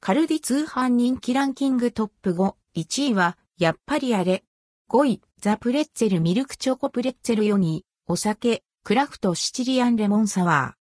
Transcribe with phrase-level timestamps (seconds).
[0.00, 4.44] カルディ通販人気ランキングトップ5、1位は、やっぱりあれ。
[4.88, 10.78] 5位、ザ・プレッツェルミルクチョコプレッツェル4位、お酒、クラフトシチリアンレモンサワー。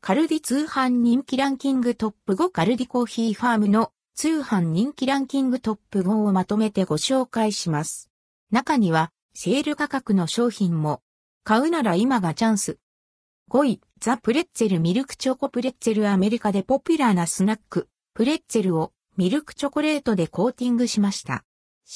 [0.00, 8.10] カルディ通販人気ランキングトップ5カルディコーヒーファームの通販人気ランキングトップ5をまとめてご紹介します。
[8.50, 11.00] 中には、セール価格の商品も、
[11.44, 12.78] 買うなら今がチャンス。
[13.50, 21.42] 5位、ザ・プレッツェルミルクチョコプレッツェルアメリカでポピュラーなスナック、プレッツェルをミルクチョコレートでコーティングしました。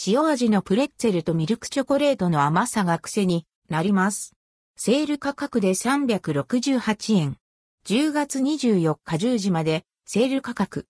[0.06, 4.32] 塩味のプレッツェルとミルクチョコレートの甘さが癖になります。
[4.74, 7.36] セール価格で368円。
[7.84, 10.86] 10月24日10時までセール価格。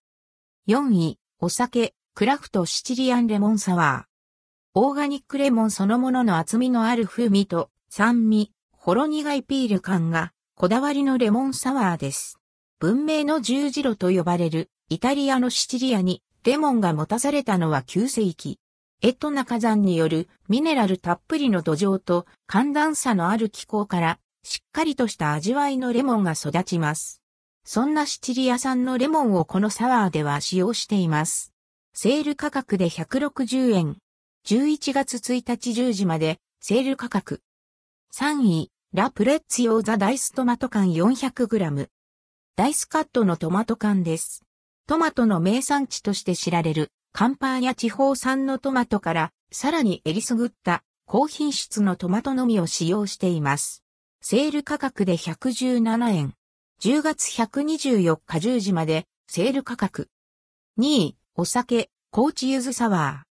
[0.68, 4.80] 4位、お酒、クラフトシチリアンレモンサワー。
[4.80, 12.40] オーガニックレモンそのものの厚みのある風味と酸味、ほろ苦いピール感がこだわりのレモンサワーです。
[12.80, 18.58] 文明の十字路と呼ばれるイタリアのシチリアにレモンが持たされたのは9世紀。
[19.00, 27.22] エトナ火山によるミネラルたっぷりの土壌と寒暖差のある気候からしっかりとした味わいのレモンが育ちます。
[27.64, 31.52] そんなシチリア産のレモンをこのサワーでは使用しています。
[31.94, 33.98] セール価格で160円。
[34.44, 37.42] 11月1日10時までセール価格。
[38.12, 41.88] 3位、ラプレッツヨーザダイストマト缶 400g。
[42.56, 44.46] ダイスカットのトマト缶です。
[44.86, 53.84] トマトの名産地として知られるカンパーニャ地方産のトマトからさらにえりすぐった高品質のトマトのみを使用しています。
[54.22, 56.34] セール価格で117円。
[56.80, 60.08] 10月124日10時まで、セール価格。
[60.78, 63.28] 2位、お酒、高知ゆずサワー。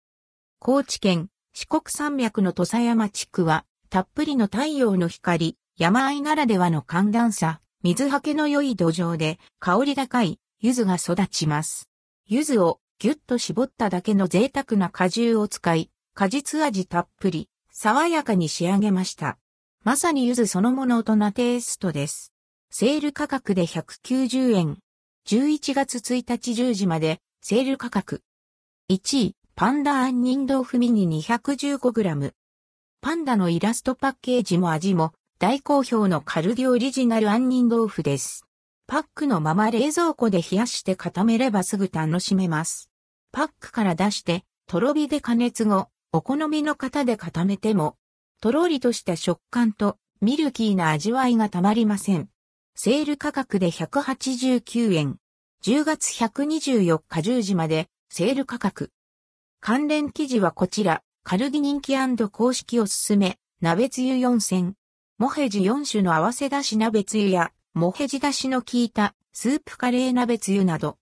[0.58, 11.91] 高知県、四国山脈の土佐山地区は、たっぷりの太陽の光、山あいならではの寒暖差、水はけの良い土壌で、香り高い、柚子が育ちます。
[12.25, 19.37] 柚子をぎゅっと絞っただけの贅沢な果汁を使い、果実味たっぷり、爽やかに仕上げました。
[19.83, 22.33] まさに柚子そのもの大人テイストです。
[22.71, 24.80] セール価格で190円。
[25.27, 28.23] 11月1日10時まで、セール価格。
[28.89, 32.33] 1位、パンダ杏仁豆腐ミニ 215g。
[33.03, 38.45] パンダのイラストパッケージも味も大好評のカルディオリジナル杏仁豆腐です。
[38.87, 42.89] パックのまま冷蔵庫で冷やして固めればすぐ楽しめます。
[43.33, 47.97] パックから出して、とろ火で加熱後、お好みの型で固めても、
[48.39, 52.30] とろりとした食感とミルキーな味わいがたまりません。
[52.73, 55.17] セール価格で189円。
[55.65, 58.91] 10月124日10時まで、セール価格。
[59.59, 61.95] 関連記事はこちら、カルディ人気
[62.30, 64.76] 公式おすすめ、鍋つゆ4選。
[65.17, 70.92] モヘジ4種の合わせだし鍋つゆや、モヘジだしの効いたスープカレー鍋つゆなど、